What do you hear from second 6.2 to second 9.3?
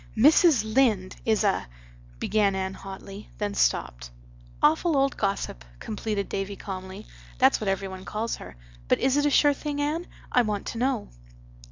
Davy calmly. "That's what every one calls her. But is it a